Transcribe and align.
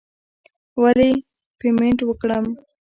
ولې 0.81 1.09
پیمنټ 1.59 1.99
وکړم. 2.07 2.45